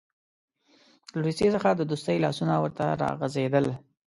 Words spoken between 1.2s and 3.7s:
روسیې څخه د دوستۍ لاسونه ورته راغځېدل.